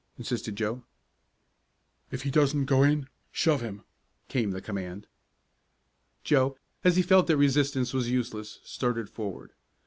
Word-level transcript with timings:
insisted 0.17 0.55
Joe. 0.55 0.83
"If 2.09 2.23
he 2.23 2.31
doesn't 2.31 2.65
go 2.65 2.81
in, 2.81 3.07
shove 3.31 3.61
him," 3.61 3.83
came 4.29 4.49
the 4.49 4.59
command. 4.59 5.05
Joe, 6.23 6.57
as 6.83 6.95
he 6.95 7.03
felt 7.03 7.27
that 7.27 7.37
resistance 7.37 7.93
was 7.93 8.09
useless, 8.09 8.61
started 8.63 9.11
forward. 9.11 9.53